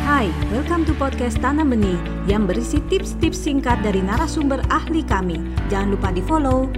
Hai, 0.00 0.32
welcome 0.48 0.88
to 0.88 0.96
podcast 0.96 1.36
Tanam 1.44 1.76
Benih 1.76 2.00
yang 2.24 2.48
berisi 2.48 2.80
tips-tips 2.88 3.36
singkat 3.36 3.84
dari 3.84 4.00
narasumber 4.00 4.64
ahli 4.72 5.04
kami. 5.04 5.36
Jangan 5.68 5.88
lupa 5.92 6.08
di 6.08 6.24
follow. 6.24 6.72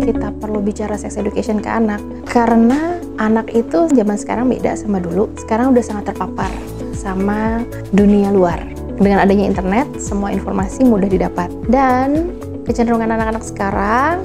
Kita 0.00 0.32
perlu 0.40 0.64
bicara 0.64 0.96
sex 0.96 1.20
education 1.20 1.60
ke 1.60 1.68
anak 1.68 2.00
karena 2.24 2.96
anak 3.20 3.52
itu 3.52 3.92
zaman 3.92 4.16
sekarang 4.16 4.48
beda 4.48 4.72
sama 4.72 5.04
dulu. 5.04 5.28
Sekarang 5.36 5.76
udah 5.76 5.84
sangat 5.84 6.16
terpapar 6.16 6.48
sama 6.96 7.60
dunia 7.92 8.32
luar. 8.32 8.64
Dengan 8.96 9.20
adanya 9.20 9.52
internet, 9.52 10.00
semua 10.00 10.32
informasi 10.32 10.88
mudah 10.88 11.12
didapat. 11.12 11.52
Dan 11.68 12.32
kecenderungan 12.64 13.12
anak-anak 13.12 13.44
sekarang 13.44 14.24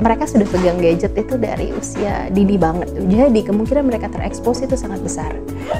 mereka 0.00 0.24
sudah 0.24 0.48
pegang 0.48 0.80
gadget 0.80 1.12
itu 1.12 1.36
dari 1.36 1.76
usia 1.76 2.32
dini 2.32 2.56
banget. 2.56 2.88
Jadi 3.06 3.40
kemungkinan 3.44 3.84
mereka 3.84 4.08
terekspos 4.08 4.64
itu 4.64 4.74
sangat 4.74 5.04
besar. 5.04 5.36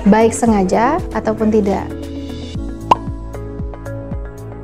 Baik 0.06 0.36
sengaja 0.36 1.00
ataupun 1.16 1.48
tidak. 1.48 1.88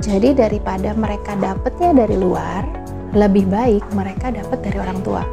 Jadi 0.05 0.39
daripada 0.39 0.95
mereka 0.95 1.35
dapatnya 1.35 2.07
dari 2.07 2.15
luar, 2.15 2.63
lebih 3.16 3.49
baik 3.51 3.83
mereka 3.91 4.30
dapat 4.30 4.63
dari 4.63 4.79
orang 4.79 5.03
tua. 5.03 5.25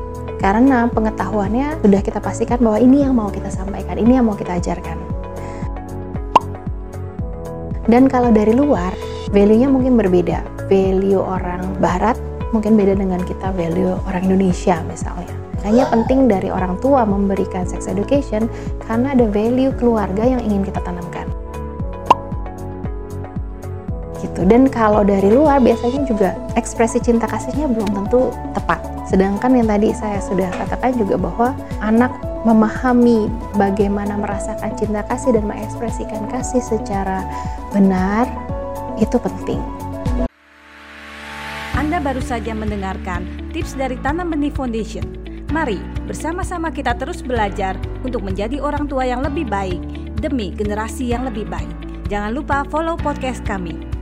Karena 0.42 0.90
pengetahuannya 0.90 1.84
sudah 1.84 2.02
kita 2.02 2.20
pastikan 2.20 2.58
bahwa 2.58 2.82
ini 2.82 3.06
yang 3.06 3.14
mau 3.14 3.30
kita 3.30 3.54
sampaikan, 3.54 4.02
ini 4.02 4.18
yang 4.18 4.26
mau 4.26 4.34
kita 4.34 4.58
ajarkan. 4.58 4.98
Dan 7.86 8.08
kalau 8.08 8.32
dari 8.32 8.56
luar, 8.56 8.96
value-nya 9.30 9.68
mungkin 9.68 10.00
berbeda. 10.00 10.42
Value 10.72 11.20
orang 11.20 11.64
barat 11.84 12.16
mungkin 12.54 12.78
beda 12.78 12.94
dengan 12.96 13.20
kita 13.26 13.50
value 13.52 13.98
orang 14.06 14.30
Indonesia 14.30 14.80
misalnya. 14.86 15.34
Hanya 15.66 15.88
penting 15.90 16.28
dari 16.28 16.52
orang 16.52 16.78
tua 16.84 17.08
memberikan 17.08 17.66
sex 17.66 17.90
education 17.90 18.46
karena 18.86 19.18
ada 19.18 19.26
value 19.32 19.74
keluarga 19.80 20.22
yang 20.22 20.44
ingin 20.44 20.62
kita 20.62 20.80
tanamkan. 20.84 21.26
Gitu. 24.20 24.44
Dan 24.48 24.72
kalau 24.72 25.04
dari 25.04 25.32
luar 25.32 25.60
biasanya 25.60 26.08
juga 26.08 26.36
ekspresi 26.56 27.00
cinta 27.04 27.28
kasihnya 27.28 27.68
belum 27.68 27.90
tentu 27.92 28.32
tepat. 28.56 28.80
Sedangkan 29.08 29.56
yang 29.56 29.68
tadi 29.68 29.92
saya 29.92 30.20
sudah 30.24 30.48
katakan 30.52 30.96
juga 30.96 31.16
bahwa 31.20 31.50
anak 31.84 32.12
memahami 32.44 33.32
bagaimana 33.56 34.20
merasakan 34.20 34.76
cinta 34.76 35.04
kasih 35.08 35.36
dan 35.36 35.48
mengekspresikan 35.48 36.28
kasih 36.28 36.60
secara 36.60 37.24
benar 37.72 38.28
itu 39.00 39.16
penting. 39.16 39.83
Anda 41.84 42.00
baru 42.00 42.24
saja 42.24 42.56
mendengarkan 42.56 43.28
tips 43.52 43.76
dari 43.76 44.00
Tanam 44.00 44.32
Benih 44.32 44.56
Foundation. 44.56 45.04
Mari 45.52 45.84
bersama-sama 46.08 46.72
kita 46.72 46.96
terus 46.96 47.20
belajar 47.20 47.76
untuk 48.08 48.24
menjadi 48.24 48.64
orang 48.64 48.88
tua 48.88 49.04
yang 49.04 49.20
lebih 49.20 49.44
baik 49.52 49.84
demi 50.16 50.56
generasi 50.56 51.12
yang 51.12 51.28
lebih 51.28 51.44
baik. 51.44 51.76
Jangan 52.08 52.40
lupa 52.40 52.64
follow 52.72 52.96
podcast 52.96 53.44
kami. 53.44 53.93